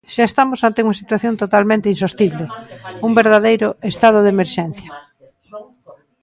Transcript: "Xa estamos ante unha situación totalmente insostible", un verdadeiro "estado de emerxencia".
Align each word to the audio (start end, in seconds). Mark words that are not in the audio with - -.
"Xa 0.13 0.23
estamos 0.27 0.59
ante 0.61 0.83
unha 0.85 0.99
situación 1.01 1.33
totalmente 1.43 1.91
insostible", 1.93 2.45
un 3.07 3.11
verdadeiro 3.21 3.67
"estado 3.91 4.19
de 4.21 4.29
emerxencia". 4.35 4.89